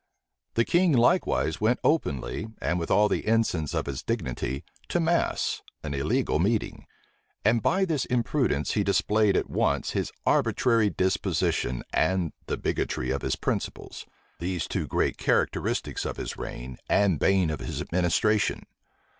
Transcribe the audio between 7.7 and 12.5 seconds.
this imprudence he displayed at once his arbitrary disposition, and